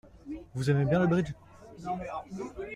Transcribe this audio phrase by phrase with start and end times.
[0.55, 1.31] Vous aimez bien le bridge?